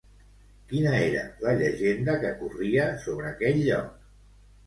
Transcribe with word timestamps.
Quina 0.69 0.93
era 0.99 1.25
la 1.43 1.51
llegenda 1.59 2.15
que 2.23 2.31
corria 2.41 2.87
sobre 3.05 3.29
aquell 3.35 3.59
lloc? 3.69 4.11